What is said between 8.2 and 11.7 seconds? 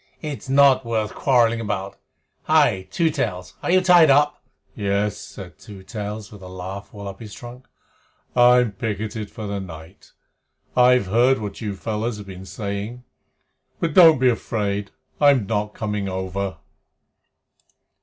"I'm picketed for the night. I've heard what